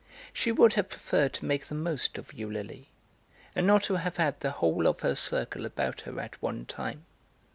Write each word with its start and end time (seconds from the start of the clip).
She 0.33 0.51
would 0.51 0.73
have 0.73 0.89
preferred 0.89 1.31
to 1.33 1.45
make 1.45 1.67
the 1.67 1.75
most 1.75 2.17
of 2.17 2.33
Eulalie, 2.33 2.89
and 3.55 3.67
not 3.67 3.83
to 3.83 3.97
have 3.97 4.17
had 4.17 4.39
the 4.39 4.49
whole 4.49 4.87
of 4.87 5.01
her 5.01 5.13
circle 5.13 5.63
about 5.63 6.01
her 6.01 6.19
at 6.19 6.41
one 6.41 6.65
time. 6.65 7.05